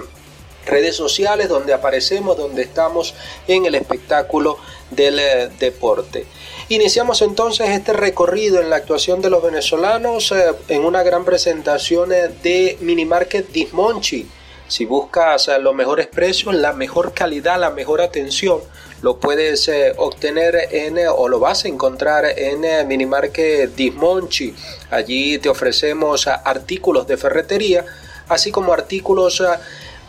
redes 0.66 0.94
sociales 0.94 1.48
donde 1.48 1.74
aparecemos, 1.74 2.36
donde 2.36 2.62
estamos 2.62 3.14
en 3.48 3.66
el 3.66 3.74
espectáculo 3.74 4.58
del 4.90 5.18
eh, 5.18 5.50
deporte. 5.58 6.26
Iniciamos 6.70 7.22
entonces 7.22 7.70
este 7.70 7.94
recorrido 7.94 8.60
en 8.60 8.68
la 8.68 8.76
actuación 8.76 9.22
de 9.22 9.30
los 9.30 9.42
venezolanos 9.42 10.32
eh, 10.32 10.52
en 10.68 10.84
una 10.84 11.02
gran 11.02 11.24
presentación 11.24 12.10
de 12.10 12.76
Mini 12.80 13.06
Market 13.06 13.48
Dismonchi. 13.50 14.28
Si 14.68 14.84
buscas 14.84 15.48
los 15.62 15.74
mejores 15.74 16.08
precios, 16.08 16.54
la 16.54 16.74
mejor 16.74 17.14
calidad, 17.14 17.58
la 17.58 17.70
mejor 17.70 18.02
atención, 18.02 18.60
lo 19.00 19.18
puedes 19.18 19.68
eh, 19.68 19.94
obtener 19.96 20.68
en 20.72 20.98
eh, 20.98 21.08
o 21.08 21.28
lo 21.28 21.38
vas 21.38 21.64
a 21.64 21.68
encontrar 21.68 22.26
en 22.26 22.64
eh, 22.64 22.84
Minimarket 22.84 23.74
Dismonchi. 23.74 24.54
Allí 24.90 25.38
te 25.38 25.48
ofrecemos 25.48 26.26
artículos 26.26 27.06
de 27.06 27.16
ferretería, 27.16 27.84
así 28.28 28.50
como 28.50 28.72
artículos 28.72 29.42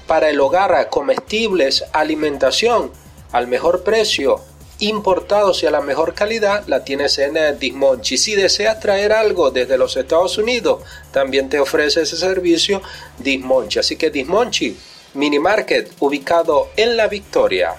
para 0.07 0.29
el 0.29 0.39
hogar, 0.39 0.89
comestibles, 0.89 1.85
alimentación 1.93 2.91
al 3.31 3.47
mejor 3.47 3.83
precio, 3.83 4.41
importados 4.79 5.61
y 5.63 5.65
a 5.65 5.71
la 5.71 5.81
mejor 5.81 6.13
calidad, 6.13 6.65
la 6.67 6.83
tienes 6.83 7.17
en 7.19 7.59
Dismonchi. 7.59 8.17
Si 8.17 8.35
deseas 8.35 8.79
traer 8.79 9.11
algo 9.11 9.51
desde 9.51 9.77
los 9.77 9.95
Estados 9.97 10.37
Unidos, 10.37 10.83
también 11.11 11.49
te 11.49 11.59
ofrece 11.59 12.01
ese 12.01 12.17
servicio 12.17 12.81
Dismonchi. 13.17 13.79
Así 13.79 13.95
que 13.97 14.09
Dismonchi, 14.09 14.77
Mini 15.15 15.39
Market, 15.39 15.91
ubicado 15.99 16.69
en 16.75 16.95
La 16.95 17.07
Victoria. 17.07 17.75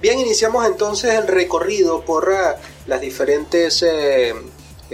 Bien, 0.00 0.18
iniciamos 0.18 0.66
entonces 0.66 1.14
el 1.14 1.28
recorrido 1.28 2.04
por 2.04 2.28
uh, 2.28 2.60
las 2.88 3.00
diferentes 3.00 3.84
eh, 3.84 4.34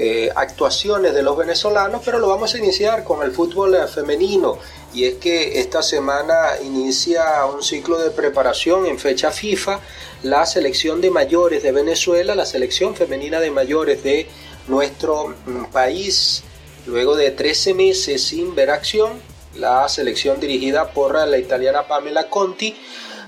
eh, 0.01 0.31
actuaciones 0.37 1.13
de 1.13 1.25
los 1.25 1.37
venezolanos, 1.37 2.03
pero 2.05 2.21
lo 2.21 2.29
vamos 2.29 2.55
a 2.55 2.59
iniciar 2.59 3.03
con 3.03 3.21
el 3.25 3.33
fútbol 3.33 3.75
eh, 3.75 3.89
femenino. 3.89 4.57
Y 4.95 5.07
es 5.07 5.15
que 5.17 5.59
esta 5.59 5.83
semana 5.83 6.51
inicia 6.63 7.45
un 7.47 7.65
ciclo 7.65 7.99
de 7.99 8.13
preparación 8.13 8.87
en 8.87 8.97
fecha 9.01 9.33
FIFA 9.33 9.81
la 10.23 10.47
selección 10.47 11.01
de 11.01 11.11
mayores 11.11 11.65
de 11.65 11.73
Venezuela, 11.73 12.37
la 12.37 12.47
selección 12.47 12.95
femenina 12.95 13.41
de 13.41 13.51
mayores 13.51 14.05
de 14.05 14.29
nuestro 14.69 15.35
mm, 15.47 15.65
país. 15.73 16.45
Luego 16.87 17.17
de 17.17 17.33
13 17.33 17.75
meses 17.75 18.23
sin 18.23 18.55
ver 18.55 18.71
acción, 18.71 19.21
la 19.57 19.89
selección 19.89 20.39
dirigida 20.39 20.93
por 20.93 21.15
la 21.27 21.39
italiana 21.39 21.89
Pamela 21.89 22.31
Conti 22.31 22.77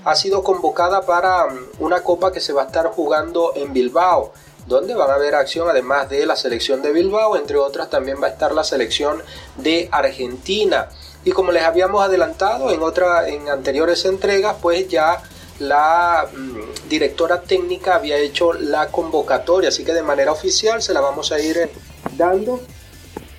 ha 0.05 0.15
sido 0.15 0.41
convocada 0.41 1.05
para 1.05 1.47
mm, 1.47 1.59
una 1.79 2.01
copa 2.01 2.31
que 2.31 2.39
se 2.39 2.53
va 2.53 2.61
a 2.61 2.65
estar 2.67 2.85
jugando 2.87 3.51
en 3.57 3.73
Bilbao 3.73 4.31
donde 4.67 4.93
van 4.93 5.09
a 5.09 5.15
haber 5.15 5.35
acción 5.35 5.69
además 5.69 6.09
de 6.09 6.25
la 6.25 6.35
selección 6.35 6.81
de 6.81 6.91
Bilbao, 6.91 7.35
entre 7.35 7.57
otras 7.57 7.89
también 7.89 8.21
va 8.21 8.27
a 8.27 8.31
estar 8.31 8.53
la 8.53 8.63
selección 8.63 9.21
de 9.57 9.89
Argentina. 9.91 10.89
Y 11.23 11.31
como 11.31 11.51
les 11.51 11.63
habíamos 11.63 12.03
adelantado 12.03 12.71
en 12.71 12.81
otra 12.81 13.27
en 13.27 13.49
anteriores 13.49 14.05
entregas, 14.05 14.55
pues 14.61 14.87
ya 14.87 15.21
la 15.59 16.27
mm, 16.33 16.89
directora 16.89 17.41
técnica 17.41 17.95
había 17.95 18.17
hecho 18.17 18.53
la 18.53 18.87
convocatoria, 18.87 19.69
así 19.69 19.83
que 19.83 19.93
de 19.93 20.01
manera 20.01 20.31
oficial 20.31 20.81
se 20.81 20.93
la 20.93 21.01
vamos 21.01 21.31
a 21.31 21.39
ir 21.39 21.57
eh, 21.57 21.69
dando 22.17 22.61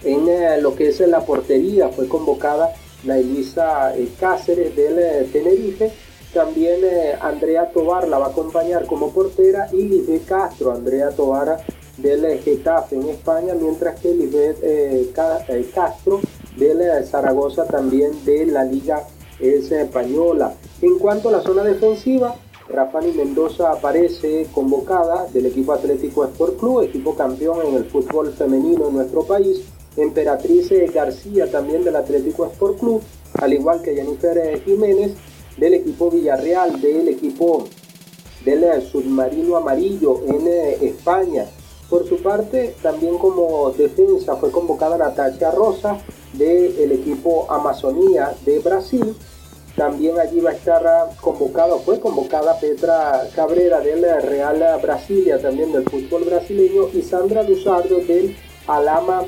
en 0.04 0.28
eh, 0.28 0.60
lo 0.60 0.74
que 0.76 0.88
es 0.88 1.00
la 1.00 1.20
portería. 1.20 1.88
Fue 1.88 2.08
convocada 2.08 2.72
la 3.04 3.18
Elisa 3.18 3.94
eh, 3.96 4.08
Cáceres 4.18 4.76
del 4.76 5.30
Tenerife 5.32 5.92
también 6.32 6.80
eh, 6.82 7.14
Andrea 7.20 7.70
Tobar 7.70 8.08
la 8.08 8.18
va 8.18 8.26
a 8.26 8.30
acompañar 8.30 8.86
como 8.86 9.10
portera 9.10 9.68
y 9.72 9.82
Lisbeth 9.82 10.26
Castro, 10.26 10.72
Andrea 10.72 11.10
Tobar 11.10 11.58
del 11.98 12.24
eh, 12.24 12.38
Getafe 12.38 12.96
en 12.96 13.08
España, 13.08 13.54
mientras 13.54 14.00
que 14.00 14.14
Lisbeth 14.14 14.58
eh, 14.62 15.12
Castro 15.74 16.20
del 16.56 17.04
Zaragoza 17.04 17.66
también 17.66 18.24
de 18.24 18.46
la 18.46 18.64
Liga 18.64 19.06
Española. 19.40 20.54
En 20.80 20.98
cuanto 20.98 21.28
a 21.28 21.32
la 21.32 21.40
zona 21.40 21.64
defensiva, 21.64 22.36
Rafani 22.68 23.12
Mendoza 23.12 23.72
aparece 23.72 24.46
convocada 24.54 25.26
del 25.32 25.46
equipo 25.46 25.72
Atlético 25.72 26.24
Sport 26.24 26.58
Club, 26.58 26.82
equipo 26.82 27.16
campeón 27.16 27.66
en 27.66 27.74
el 27.74 27.84
fútbol 27.86 28.32
femenino 28.32 28.88
en 28.88 28.94
nuestro 28.94 29.24
país. 29.24 29.62
Emperatriz 29.96 30.70
García 30.94 31.50
también 31.50 31.84
del 31.84 31.96
Atlético 31.96 32.46
Sport 32.46 32.78
Club, 32.78 33.02
al 33.34 33.52
igual 33.52 33.82
que 33.82 33.94
Jennifer 33.94 34.62
Jiménez 34.64 35.12
del 35.56 35.74
equipo 35.74 36.10
Villarreal, 36.10 36.80
del 36.80 37.08
equipo 37.08 37.68
del 38.44 38.82
submarino 38.82 39.56
amarillo 39.56 40.20
en 40.26 40.48
eh, 40.48 40.78
España. 40.82 41.46
Por 41.88 42.08
su 42.08 42.22
parte, 42.22 42.74
también 42.82 43.18
como 43.18 43.70
defensa 43.70 44.36
fue 44.36 44.50
convocada 44.50 44.96
Natacha 44.96 45.50
Rosa 45.50 45.98
del 46.32 46.92
equipo 46.92 47.46
Amazonía 47.50 48.34
de 48.44 48.58
Brasil. 48.60 49.14
También 49.76 50.18
allí 50.18 50.40
va 50.40 50.50
a 50.50 50.54
estar 50.54 50.82
convocada, 51.20 51.76
fue 51.78 52.00
convocada 52.00 52.58
Petra 52.58 53.28
Cabrera 53.34 53.80
del 53.80 54.02
Real 54.22 54.62
Brasilia, 54.82 55.40
también 55.40 55.72
del 55.72 55.84
fútbol 55.84 56.24
brasileño, 56.24 56.88
y 56.92 57.02
Sandra 57.02 57.42
Luzardo 57.42 57.98
del 57.98 58.36
Alama 58.66 59.24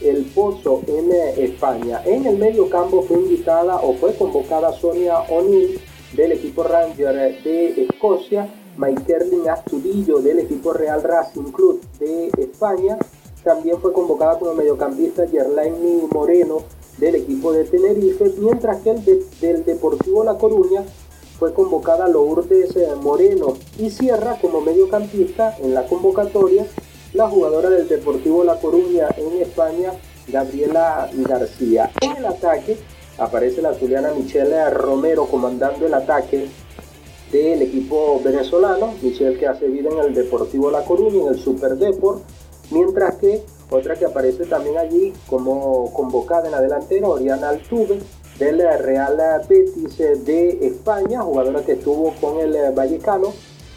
el 0.00 0.24
Pozo 0.26 0.82
en 0.86 1.12
España. 1.12 2.02
En 2.04 2.26
el 2.26 2.36
medio 2.36 2.68
campo 2.68 3.02
fue 3.02 3.18
invitada 3.18 3.76
o 3.76 3.94
fue 3.94 4.14
convocada 4.14 4.72
Sonia 4.72 5.20
O'Neill 5.30 5.80
del 6.12 6.32
equipo 6.32 6.62
Ranger 6.62 7.42
de 7.42 7.82
Escocia, 7.82 8.48
Maiterlin 8.76 9.48
Astudillo 9.48 10.18
del 10.18 10.40
equipo 10.40 10.72
Real 10.72 11.02
Racing 11.02 11.52
Club 11.52 11.80
de 11.98 12.28
España. 12.38 12.98
También 13.42 13.78
fue 13.80 13.92
convocada 13.92 14.38
como 14.38 14.54
mediocampista 14.54 15.26
Gerlaini 15.28 16.02
Moreno 16.12 16.62
del 16.98 17.16
equipo 17.16 17.52
de 17.52 17.64
Tenerife, 17.64 18.32
mientras 18.38 18.80
que 18.80 18.90
el 18.90 19.04
del 19.40 19.64
Deportivo 19.64 20.24
La 20.24 20.36
Coruña 20.36 20.84
fue 21.38 21.52
convocada 21.52 22.08
Lourdes 22.08 22.74
eh, 22.76 22.88
Moreno 23.00 23.54
y 23.78 23.90
cierra 23.90 24.38
como 24.40 24.62
mediocampista 24.62 25.56
en 25.60 25.74
la 25.74 25.86
convocatoria 25.86 26.66
la 27.12 27.28
jugadora 27.28 27.70
del 27.70 27.88
Deportivo 27.88 28.44
La 28.44 28.58
Coruña 28.58 29.08
en 29.16 29.40
España, 29.42 29.92
Gabriela 30.28 31.08
García. 31.12 31.90
En 32.00 32.16
el 32.16 32.26
ataque 32.26 32.78
aparece 33.18 33.62
la 33.62 33.74
zuliana 33.74 34.12
Michelle 34.12 34.70
Romero 34.70 35.26
comandando 35.26 35.86
el 35.86 35.94
ataque 35.94 36.48
del 37.32 37.62
equipo 37.62 38.20
venezolano, 38.22 38.94
Michelle 39.02 39.38
que 39.38 39.46
hace 39.46 39.68
vida 39.68 39.90
en 39.90 39.98
el 39.98 40.14
Deportivo 40.14 40.70
La 40.70 40.84
Coruña, 40.84 41.22
en 41.22 41.28
el 41.28 41.38
Super 41.38 41.76
Deport, 41.76 42.22
mientras 42.70 43.16
que 43.16 43.42
otra 43.70 43.96
que 43.96 44.04
aparece 44.04 44.44
también 44.44 44.78
allí 44.78 45.12
como 45.28 45.92
convocada 45.92 46.46
en 46.46 46.52
la 46.52 46.60
delantera, 46.60 47.08
Oriana 47.08 47.48
Altuve, 47.48 47.98
del 48.38 48.58
Real 48.58 49.16
Betis 49.48 49.96
de 49.98 50.66
España, 50.66 51.22
jugadora 51.22 51.64
que 51.64 51.72
estuvo 51.72 52.12
con 52.20 52.38
el 52.38 52.54
Vallecano 52.72 53.32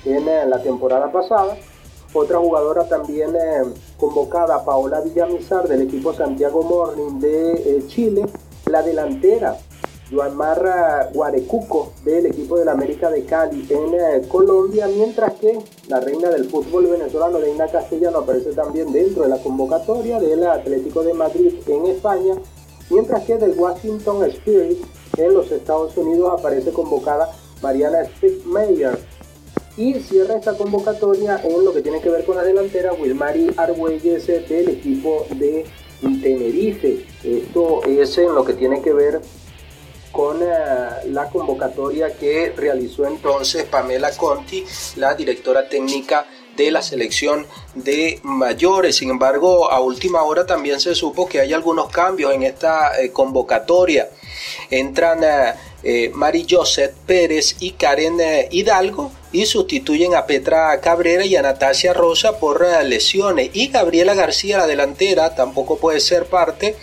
en 0.05 0.25
la 0.25 0.61
temporada 0.61 1.11
pasada. 1.11 1.57
Otra 2.13 2.39
jugadora 2.39 2.87
también 2.87 3.35
eh, 3.35 3.63
convocada, 3.97 4.65
Paola 4.65 5.01
Villamizar 5.01 5.67
del 5.67 5.83
equipo 5.83 6.13
Santiago 6.13 6.63
Morning 6.63 7.19
de 7.19 7.51
eh, 7.51 7.83
Chile. 7.87 8.25
La 8.65 8.81
delantera, 8.81 9.57
Joan 10.11 10.35
Marra 10.35 11.09
Guarecuco 11.13 11.93
del 12.03 12.27
equipo 12.27 12.57
del 12.57 12.69
América 12.69 13.09
de 13.09 13.25
Cali 13.25 13.67
en 13.69 13.93
eh, 13.93 14.27
Colombia, 14.27 14.87
mientras 14.87 15.33
que 15.35 15.59
la 15.87 15.99
reina 15.99 16.29
del 16.29 16.49
fútbol 16.49 16.87
venezolano, 16.87 17.39
Reina 17.39 17.67
Castellano, 17.67 18.19
aparece 18.19 18.53
también 18.53 18.91
dentro 18.91 19.23
de 19.23 19.29
la 19.29 19.37
convocatoria 19.37 20.19
del 20.19 20.45
Atlético 20.47 21.03
de 21.03 21.13
Madrid 21.13 21.53
en 21.67 21.85
España. 21.87 22.35
mientras 22.89 23.23
que 23.23 23.37
del 23.37 23.57
Washington 23.57 24.23
Spirit 24.23 24.83
en 25.17 25.33
los 25.33 25.51
Estados 25.51 25.95
Unidos 25.95 26.39
aparece 26.39 26.71
convocada 26.71 27.29
Mariana 27.61 28.03
Spickmeyer. 28.05 28.97
Y 29.79 29.93
cierra 30.01 30.35
esta 30.35 30.57
convocatoria 30.57 31.39
en 31.41 31.63
lo 31.63 31.73
que 31.73 31.81
tiene 31.81 32.01
que 32.01 32.09
ver 32.09 32.25
con 32.25 32.35
la 32.35 32.43
delantera 32.43 32.91
Wilmary 32.91 33.53
Argüelles 33.55 34.27
del 34.27 34.67
equipo 34.67 35.25
de 35.29 35.65
Tenerife. 36.01 37.05
Esto 37.23 37.85
es 37.85 38.17
en 38.17 38.35
lo 38.35 38.43
que 38.43 38.55
tiene 38.55 38.81
que 38.81 38.91
ver 38.91 39.21
con 40.11 40.43
eh, 40.43 40.45
la 41.05 41.29
convocatoria 41.29 42.13
que 42.13 42.51
realizó 42.57 43.07
entonces 43.07 43.63
Pamela 43.63 44.11
Conti, 44.17 44.65
la 44.97 45.15
directora 45.15 45.69
técnica 45.69 46.27
de 46.57 46.71
la 46.71 46.81
selección 46.81 47.47
de 47.73 48.19
mayores. 48.23 48.97
Sin 48.97 49.09
embargo, 49.09 49.71
a 49.71 49.79
última 49.79 50.23
hora 50.23 50.45
también 50.45 50.81
se 50.81 50.93
supo 50.93 51.25
que 51.25 51.39
hay 51.39 51.53
algunos 51.53 51.89
cambios 51.89 52.33
en 52.33 52.43
esta 52.43 53.01
eh, 53.01 53.13
convocatoria. 53.13 54.09
Entran 54.69 55.21
eh, 55.83 56.11
Mari 56.13 56.45
Joseph 56.49 56.91
Pérez 57.05 57.55
y 57.61 57.71
Karen 57.71 58.17
Hidalgo 58.51 59.11
y 59.31 59.45
sustituyen 59.45 60.15
a 60.15 60.25
Petra 60.25 60.79
Cabrera 60.81 61.25
y 61.25 61.35
a 61.35 61.41
Natasia 61.41 61.93
Rosa 61.93 62.39
por 62.39 62.65
lesiones. 62.83 63.51
Y 63.53 63.67
Gabriela 63.67 64.15
García, 64.15 64.57
la 64.57 64.67
delantera, 64.67 65.35
tampoco 65.35 65.77
puede 65.77 65.99
ser 65.99 66.25
parte 66.25 66.75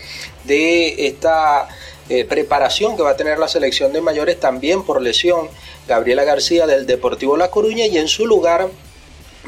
de 0.45 1.07
esta 1.07 1.67
eh, 2.09 2.23
preparación 2.23 2.95
que 2.95 3.03
va 3.03 3.11
a 3.11 3.17
tener 3.17 3.37
la 3.37 3.49
selección 3.49 3.91
de 3.91 4.01
mayores 4.01 4.39
también 4.39 4.83
por 4.83 5.01
lesión. 5.01 5.49
Gabriela 5.87 6.23
García 6.23 6.65
del 6.65 6.85
Deportivo 6.85 7.35
La 7.35 7.51
Coruña 7.51 7.85
y 7.85 7.97
en 7.97 8.07
su 8.07 8.25
lugar 8.25 8.69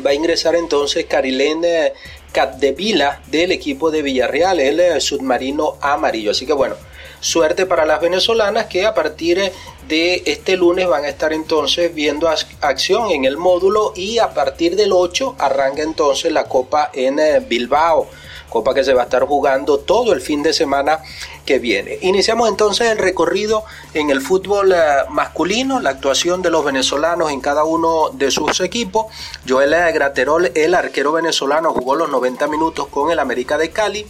va 0.06 0.12
a 0.12 0.14
ingresar 0.14 0.56
entonces 0.56 1.06
Carilene 1.06 1.94
Catdevila 2.32 3.22
del 3.28 3.52
equipo 3.52 3.92
de 3.92 4.02
Villarreal, 4.02 4.60
el 4.60 4.80
eh, 4.80 5.00
submarino 5.00 5.78
amarillo. 5.82 6.32
Así 6.32 6.46
que 6.46 6.54
bueno, 6.54 6.76
suerte 7.20 7.66
para 7.66 7.86
las 7.86 8.02
venezolanas 8.02 8.68
que 8.68 8.86
a 8.86 8.94
partir 8.94 9.52
de 9.88 10.24
este 10.26 10.56
lunes 10.56 10.88
van 10.88 11.04
a 11.04 11.10
estar 11.10 11.34
entonces 11.34 11.94
viendo 11.94 12.30
acción 12.62 13.12
en 13.12 13.26
el 13.26 13.38
módulo 13.38 13.94
y 13.96 14.20
a 14.20 14.34
partir 14.34 14.76
del 14.76 14.94
8 14.94 15.36
arranca 15.40 15.82
entonces 15.82 16.32
la 16.32 16.46
Copa 16.46 16.92
en 16.94 17.20
eh, 17.20 17.40
Bilbao. 17.40 18.08
Copa 18.50 18.74
que 18.74 18.84
se 18.84 18.94
va 18.94 19.02
a 19.02 19.06
estar 19.06 19.24
jugando 19.26 19.78
todo 19.78 20.12
el 20.12 20.22
fin 20.22 20.42
de 20.42 20.54
semana 20.54 21.00
que 21.46 21.60
viene. 21.60 22.00
Iniciamos 22.02 22.50
entonces 22.50 22.88
el 22.88 22.98
recorrido 22.98 23.64
en 23.94 24.10
el 24.10 24.22
fútbol 24.22 24.72
eh, 24.72 24.78
masculino, 25.10 25.80
la 25.80 25.92
actuación 25.92 26.42
de 26.42 26.50
los 26.50 26.66
venezolanos 26.66 27.32
en 27.32 27.42
cada 27.42 27.64
uno 27.64 28.10
de 28.12 28.32
sus 28.32 28.60
equipos. 28.62 29.06
Joel 29.48 29.76
Graterol, 29.94 30.52
el 30.56 30.74
arquero 30.74 31.12
venezolano, 31.12 31.74
jugó 31.74 31.96
los 31.96 32.10
90 32.10 32.48
minutos 32.48 32.88
con 32.88 33.12
el 33.12 33.20
América 33.20 33.58
de 33.58 33.70
Cali 33.70 34.08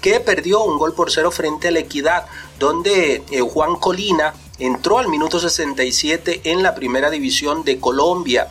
que 0.00 0.20
perdió 0.20 0.62
un 0.62 0.78
gol 0.78 0.94
por 0.94 1.10
cero 1.10 1.30
frente 1.30 1.68
a 1.68 1.70
la 1.70 1.80
Equidad, 1.80 2.26
donde 2.58 3.22
eh, 3.30 3.40
Juan 3.40 3.76
Colina 3.76 4.34
entró 4.58 4.98
al 4.98 5.08
minuto 5.08 5.38
67 5.38 6.42
en 6.44 6.62
la 6.62 6.74
primera 6.74 7.10
división 7.10 7.64
de 7.64 7.78
Colombia. 7.78 8.48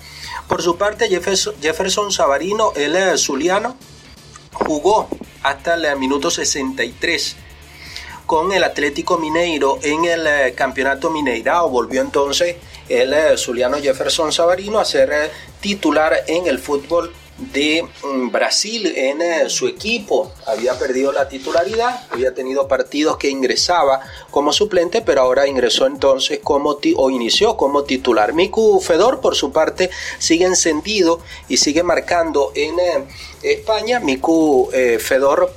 Por 0.47 0.62
su 0.62 0.77
parte, 0.77 1.07
Jefferson 1.07 2.12
Savarino, 2.12 2.71
el 2.75 2.95
eh, 2.95 3.18
zuliano, 3.18 3.75
jugó 4.53 5.07
hasta 5.44 5.75
el 5.75 5.97
minuto 5.97 6.31
63 6.31 7.38
con 8.25 8.51
el 8.51 8.63
Atlético 8.63 9.18
Mineiro 9.18 9.80
en 9.83 10.06
el 10.06 10.25
eh, 10.27 10.53
campeonato 10.56 11.09
Mineirao. 11.09 11.69
Volvió 11.69 12.01
entonces 12.01 12.56
el 12.89 13.13
eh, 13.13 13.38
Zuliano 13.38 13.77
Jefferson 13.77 14.31
Savarino 14.31 14.80
a 14.80 14.86
ser 14.86 15.12
eh, 15.12 15.31
titular 15.62 16.13
en 16.27 16.47
el 16.47 16.59
fútbol 16.59 17.13
de 17.37 17.85
mm, 18.03 18.31
Brasil 18.31 18.93
en 18.95 19.49
su 19.49 19.67
equipo. 19.67 20.31
Había 20.45 20.77
perdido 20.79 21.11
la 21.11 21.27
titularidad, 21.27 22.03
había 22.09 22.33
tenido 22.33 22.67
partidos 22.67 23.17
que 23.17 23.29
ingresaba 23.29 24.01
como 24.31 24.53
suplente, 24.53 25.01
pero 25.01 25.21
ahora 25.21 25.47
ingresó 25.47 25.85
entonces 25.85 26.39
como 26.43 26.79
o 26.95 27.09
inició 27.09 27.57
como 27.57 27.83
titular. 27.83 28.33
Miku 28.33 28.79
Fedor, 28.79 29.21
por 29.21 29.35
su 29.35 29.51
parte, 29.51 29.89
sigue 30.19 30.45
encendido 30.45 31.19
y 31.49 31.57
sigue 31.57 31.83
marcando 31.83 32.51
en 32.55 32.75
España. 33.43 33.99
Miku 33.99 34.69
Fedor 34.99 35.51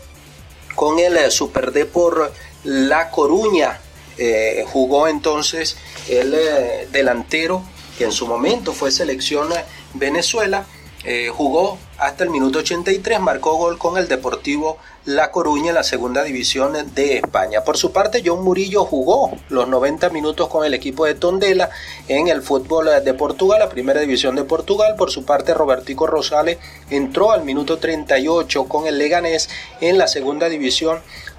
con 0.78 1.00
el 1.00 1.30
Super 1.32 1.72
D 1.72 1.86
por 1.86 2.32
La 2.62 3.10
Coruña. 3.10 3.80
Eh, 4.16 4.64
jugó 4.72 5.08
entonces 5.08 5.76
el 6.08 6.34
eh, 6.34 6.88
delantero 6.92 7.62
que 7.96 8.04
en 8.04 8.12
su 8.12 8.26
momento 8.26 8.72
fue 8.72 8.90
selección 8.90 9.48
Venezuela 9.94 10.66
eh, 11.05 11.31
jugó 11.33 11.79
hasta 11.97 12.25
el 12.25 12.31
minuto 12.31 12.59
83, 12.59 13.21
marcó 13.21 13.56
gol 13.56 13.79
con 13.79 13.99
el 13.99 14.09
Deportivo 14.09 14.79
La 15.05 15.31
Coruña 15.31 15.69
en 15.69 15.77
la 15.77 15.85
segunda 15.85 16.25
división 16.25 16.73
de 16.95 17.19
España. 17.19 17.62
Por 17.62 17.77
su 17.77 17.93
parte, 17.93 18.23
John 18.25 18.43
Murillo 18.43 18.85
jugó 18.85 19.31
los 19.49 19.69
90 19.69 20.11
minutos 20.11 20.49
con 20.49 20.65
el 20.65 20.75
equipo 20.75 21.06
de 21.06 21.15
Tondela 21.15 21.71
en 22.09 22.27
el 22.29 22.43
fútbol 22.43 22.89
de 23.05 23.15
Portugal, 23.15 23.61
la 23.61 23.69
primera 23.69 24.00
división 24.00 24.35
de 24.35 24.45
Portugal. 24.45 24.97
Por 24.97 25.11
su 25.11 25.25
parte, 25.25 25.55
Robertico 25.55 26.06
Rosales 26.06 26.59
entró 26.91 27.31
al 27.31 27.45
minuto 27.45 27.79
38 27.79 28.65
con 28.65 28.87
el 28.87 28.99
Leganés 28.99 29.49
en 29.81 29.99
la 29.99 30.09
segunda 30.09 30.49
división 30.49 30.99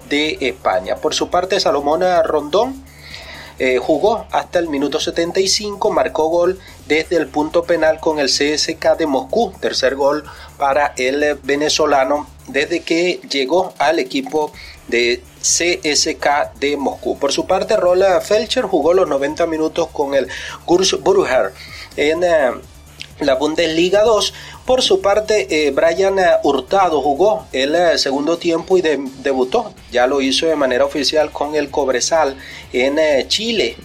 de 0.10 0.38
España. 0.40 0.96
Por 0.96 1.14
su 1.14 1.30
parte, 1.30 1.60
Salomón 1.60 2.02
Rondón 2.24 2.84
eh, 3.60 3.78
jugó 3.78 4.26
hasta 4.32 4.58
el 4.60 4.70
minuto 4.70 5.00
75, 5.00 5.92
marcó 5.92 6.30
gol 6.30 6.60
desde 6.88 7.18
el 7.18 7.28
punto 7.28 7.64
penal 7.64 8.00
con 8.00 8.20
el 8.20 8.28
CSK 8.28 8.98
de 8.98 9.06
Moscú, 9.06 9.52
tercer 9.60 9.96
gol 9.96 10.24
para 10.58 10.94
el 10.98 11.36
venezolano 11.44 12.28
desde 12.48 12.82
que 12.82 13.20
llegó 13.30 13.74
al 13.78 14.00
equipo 14.00 14.52
de 14.88 15.22
CSK 15.42 16.54
de 16.60 16.78
Moscú. 16.78 17.20
Por 17.20 17.32
su 17.32 17.46
parte, 17.48 17.76
Rola 17.76 18.22
Felcher 18.22 18.64
jugó 18.64 18.94
los 18.94 19.08
90 19.08 19.46
minutos 19.46 19.90
con 19.90 20.16
el 20.16 20.28
Gursburger 20.66 21.54
en 21.96 22.24
eh, 22.24 22.52
la 23.20 23.36
Bundesliga 23.36 24.04
2. 24.04 24.34
Por 24.70 24.84
su 24.84 25.02
parte, 25.02 25.48
eh, 25.50 25.72
Brian 25.72 26.18
Hurtado 26.44 27.02
jugó 27.02 27.48
el 27.54 27.74
eh, 27.74 27.98
segundo 27.98 28.38
tiempo 28.38 28.78
y 28.78 28.84
debutó. 28.84 29.74
Ya 29.92 30.06
lo 30.06 30.22
hizo 30.22 30.46
de 30.46 30.56
manera 30.56 30.86
oficial 30.86 31.32
con 31.32 31.56
el 31.56 31.72
Cobresal 31.72 32.38
en 32.72 33.00
eh, 33.00 33.26
Chile. 33.28 33.78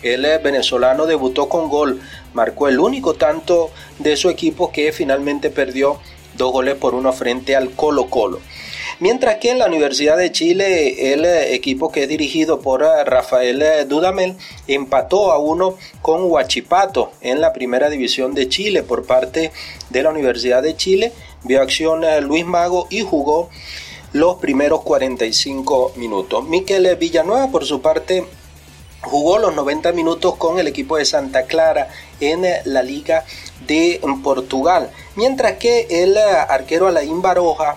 El 0.00 0.22
venezolano 0.38 1.06
debutó 1.06 1.48
con 1.48 1.68
gol, 1.68 2.00
marcó 2.34 2.68
el 2.68 2.78
único 2.78 3.14
tanto 3.14 3.72
de 3.98 4.16
su 4.16 4.30
equipo 4.30 4.70
que 4.70 4.92
finalmente 4.92 5.50
perdió 5.50 5.98
dos 6.36 6.52
goles 6.52 6.76
por 6.76 6.94
uno 6.94 7.12
frente 7.12 7.56
al 7.56 7.70
Colo 7.70 8.08
Colo. 8.08 8.38
Mientras 9.00 9.36
que 9.36 9.52
en 9.52 9.60
la 9.60 9.66
Universidad 9.66 10.16
de 10.16 10.32
Chile, 10.32 11.12
el 11.12 11.24
eh, 11.24 11.54
equipo 11.54 11.92
que 11.92 12.02
es 12.02 12.08
dirigido 12.08 12.60
por 12.60 12.82
eh, 12.82 13.04
Rafael 13.04 13.62
eh, 13.62 13.84
Dudamel 13.84 14.34
empató 14.66 15.30
a 15.30 15.38
uno 15.38 15.76
con 16.02 16.24
Huachipato 16.24 17.12
en 17.20 17.40
la 17.40 17.52
primera 17.52 17.90
división 17.90 18.34
de 18.34 18.48
Chile 18.48 18.82
por 18.82 19.06
parte 19.06 19.52
de 19.90 20.02
la 20.02 20.10
Universidad 20.10 20.64
de 20.64 20.74
Chile. 20.76 21.12
Vio 21.44 21.62
acción 21.62 22.02
Luis 22.22 22.44
Mago 22.44 22.88
y 22.90 23.02
jugó 23.02 23.50
los 24.12 24.38
primeros 24.38 24.82
45 24.82 25.92
minutos. 25.94 26.48
Miquel 26.48 26.96
Villanueva, 26.96 27.52
por 27.52 27.64
su 27.66 27.80
parte, 27.80 28.24
jugó 29.02 29.38
los 29.38 29.54
90 29.54 29.92
minutos 29.92 30.34
con 30.34 30.58
el 30.58 30.66
equipo 30.66 30.96
de 30.96 31.04
Santa 31.04 31.44
Clara 31.44 31.88
en 32.18 32.44
la 32.64 32.82
Liga 32.82 33.24
de 33.64 34.00
Portugal, 34.24 34.90
mientras 35.14 35.52
que 35.52 35.86
el 35.88 36.18
arquero 36.18 36.88
Alain 36.88 37.22
Baroja 37.22 37.76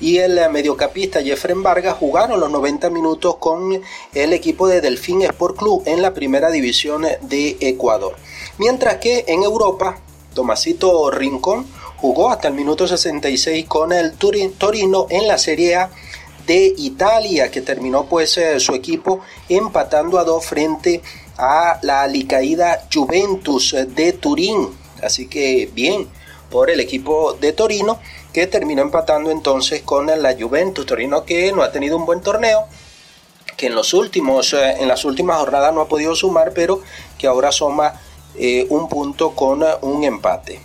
y 0.00 0.18
el 0.18 0.38
mediocampista 0.50 1.22
Jeffrey 1.22 1.56
Vargas 1.56 1.96
jugaron 1.98 2.40
los 2.40 2.50
90 2.50 2.90
minutos 2.90 3.36
con 3.36 3.80
el 4.14 4.32
equipo 4.32 4.68
de 4.68 4.80
Delfín 4.80 5.22
Sport 5.22 5.56
Club 5.56 5.82
en 5.86 6.02
la 6.02 6.14
primera 6.14 6.50
división 6.50 7.06
de 7.22 7.56
Ecuador. 7.60 8.16
Mientras 8.58 8.96
que 8.96 9.24
en 9.28 9.42
Europa, 9.42 9.98
Tomasito 10.34 11.10
Rincón 11.10 11.66
jugó 11.96 12.30
hasta 12.30 12.48
el 12.48 12.54
minuto 12.54 12.86
66 12.86 13.66
con 13.66 13.92
el 13.92 14.12
Torino 14.12 15.06
en 15.10 15.26
la 15.26 15.38
Serie 15.38 15.76
A 15.76 15.90
de 16.46 16.74
Italia, 16.78 17.50
que 17.50 17.60
terminó 17.60 18.06
pues 18.06 18.38
eh, 18.38 18.58
su 18.58 18.74
equipo 18.74 19.20
empatando 19.48 20.18
a 20.18 20.24
dos 20.24 20.46
frente 20.46 21.02
a 21.36 21.78
la 21.82 22.02
alicaída 22.02 22.86
Juventus 22.92 23.76
de 23.88 24.12
Turín. 24.14 24.68
Así 25.02 25.28
que 25.28 25.68
bien 25.72 26.08
por 26.50 26.70
el 26.70 26.80
equipo 26.80 27.34
de 27.34 27.52
Torino 27.52 27.98
que 28.32 28.46
terminó 28.46 28.82
empatando 28.82 29.30
entonces 29.30 29.82
con 29.82 30.06
la 30.06 30.36
Juventus 30.38 30.86
Torino 30.86 31.24
que 31.24 31.52
no 31.52 31.62
ha 31.62 31.72
tenido 31.72 31.96
un 31.96 32.06
buen 32.06 32.20
torneo 32.20 32.66
que 33.56 33.66
en 33.66 33.74
los 33.74 33.94
últimos 33.94 34.52
eh, 34.52 34.76
en 34.80 34.88
las 34.88 35.04
últimas 35.04 35.38
jornadas 35.38 35.74
no 35.74 35.80
ha 35.80 35.88
podido 35.88 36.14
sumar 36.14 36.52
pero 36.54 36.82
que 37.18 37.26
ahora 37.26 37.52
suma 37.52 38.00
eh, 38.36 38.66
un 38.70 38.88
punto 38.88 39.30
con 39.30 39.62
eh, 39.62 39.66
un 39.82 40.04
empate 40.04 40.60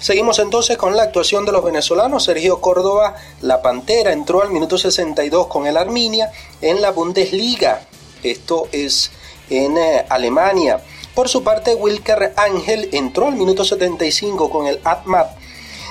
Seguimos 0.00 0.38
entonces 0.38 0.76
con 0.76 0.96
la 0.96 1.02
actuación 1.02 1.44
de 1.44 1.50
los 1.50 1.64
venezolanos. 1.64 2.22
Sergio 2.22 2.60
Córdoba, 2.60 3.16
la 3.40 3.62
Pantera, 3.62 4.12
entró 4.12 4.42
al 4.42 4.50
minuto 4.50 4.78
62 4.78 5.48
con 5.48 5.66
el 5.66 5.76
Arminia 5.76 6.30
en 6.60 6.80
la 6.80 6.92
Bundesliga. 6.92 7.80
Esto 8.22 8.68
es 8.70 9.10
en 9.50 9.76
Alemania. 10.08 10.80
Por 11.16 11.28
su 11.28 11.42
parte, 11.42 11.74
Wilker 11.74 12.32
Ángel 12.36 12.90
entró 12.92 13.26
al 13.26 13.34
minuto 13.34 13.64
75 13.64 14.50
con 14.50 14.68
el 14.68 14.80
Atmat 14.84 15.30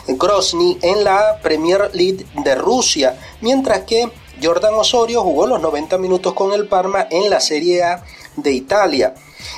Grozny 0.07 0.77
en 0.81 1.03
la 1.03 1.39
Premier 1.41 1.89
League 1.93 2.25
de 2.43 2.55
Rusia, 2.55 3.17
mientras 3.41 3.81
que 3.81 4.09
Jordan 4.41 4.75
Osorio 4.75 5.23
jugó 5.23 5.47
los 5.47 5.61
90 5.61 5.97
minutos 5.97 6.33
con 6.33 6.53
el 6.53 6.67
Parma 6.67 7.07
en 7.09 7.29
la 7.29 7.39
Serie 7.39 7.83
A 7.83 8.03
de 8.35 8.51
Italia. 8.51 9.15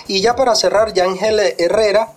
Y 0.08 0.22
ya 0.22 0.36
para 0.36 0.56
cerrar, 0.56 0.94
Yángel 0.94 1.39
Herrera 1.58 2.13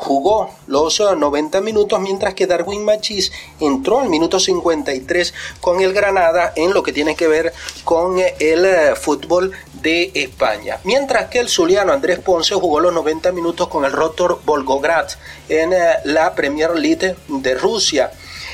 jugó 0.00 0.50
los 0.66 0.98
90 0.98 1.58
eh, 1.58 1.60
minutos, 1.60 2.00
mientras 2.00 2.32
que 2.32 2.46
Darwin 2.46 2.84
Machis 2.84 3.30
entró 3.60 4.00
al 4.00 4.08
minuto 4.08 4.40
53 4.40 5.34
con 5.60 5.80
el 5.82 5.92
Granada 5.92 6.54
en 6.56 6.72
lo 6.72 6.82
que 6.82 6.94
tiene 6.94 7.14
que 7.14 7.28
ver 7.28 7.52
con 7.84 8.18
eh, 8.18 8.34
el 8.40 8.64
eh, 8.64 8.94
fútbol 8.96 9.52
de 9.82 10.10
España. 10.14 10.80
Mientras 10.84 11.28
que 11.28 11.38
el 11.38 11.50
zuliano 11.50 11.92
Andrés 11.92 12.18
Ponce 12.18 12.54
jugó 12.54 12.80
los 12.80 12.94
90 12.94 13.30
minutos 13.32 13.68
con 13.68 13.84
el 13.84 13.92
Rotor 13.92 14.40
Volgograd 14.46 15.06
en 15.50 15.74
la 16.04 16.34
Premier 16.34 16.74
League 16.74 17.14
de 17.28 17.54
Rusia. 17.54 18.10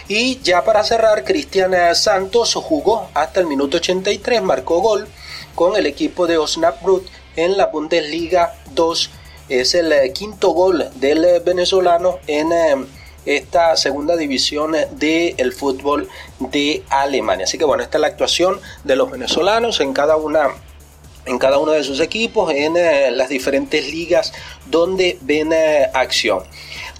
Y 0.08 0.40
ya 0.40 0.64
para 0.64 0.82
cerrar, 0.82 1.24
Cristian 1.24 1.72
Santos 1.94 2.54
jugó 2.54 3.08
hasta 3.14 3.40
el 3.40 3.46
minuto 3.46 3.76
83, 3.76 4.42
marcó 4.42 4.80
gol 4.80 5.06
con 5.54 5.76
el 5.76 5.86
equipo 5.86 6.26
de 6.26 6.38
Osnabrück 6.38 7.06
en 7.36 7.56
la 7.56 7.66
Bundesliga 7.66 8.54
2 8.72 9.10
es 9.48 9.74
el 9.74 9.92
eh, 9.92 10.12
quinto 10.12 10.50
gol 10.50 10.88
del 10.96 11.24
eh, 11.24 11.38
venezolano 11.40 12.18
en 12.26 12.52
eh, 12.52 12.76
esta 13.24 13.76
segunda 13.76 14.16
división 14.16 14.76
del 14.92 15.52
fútbol 15.52 16.08
de 16.38 16.84
Alemania. 16.88 17.44
Así 17.44 17.58
que 17.58 17.64
bueno, 17.64 17.82
esta 17.82 17.98
es 17.98 18.02
la 18.02 18.06
actuación 18.06 18.60
de 18.84 18.94
los 18.96 19.10
venezolanos 19.10 19.80
en 19.80 19.92
cada 19.92 20.16
una 20.16 20.50
en 21.24 21.40
cada 21.40 21.58
uno 21.58 21.72
de 21.72 21.82
sus 21.82 21.98
equipos, 21.98 22.52
en 22.54 22.74
las 23.18 23.28
diferentes 23.28 23.90
ligas 23.90 24.32
donde 24.66 25.18
ven 25.22 25.52
acción. 25.92 26.44